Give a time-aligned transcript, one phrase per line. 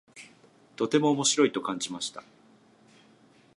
[0.77, 2.23] とても面白いと感じました。